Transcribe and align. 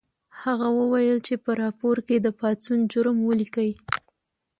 هغه 0.41 0.67
وویل 0.79 1.17
چې 1.27 1.35
په 1.43 1.51
راپور 1.61 1.95
کې 2.07 2.15
د 2.19 2.27
پاڅون 2.39 2.79
جرم 2.91 3.17
ولیکئ 3.29 3.71